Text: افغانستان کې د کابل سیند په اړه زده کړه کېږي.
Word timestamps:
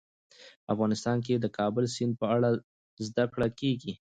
افغانستان 0.73 1.17
کې 1.25 1.33
د 1.37 1.45
کابل 1.57 1.83
سیند 1.95 2.13
په 2.21 2.25
اړه 2.35 2.49
زده 3.07 3.25
کړه 3.33 3.47
کېږي. 3.59 3.93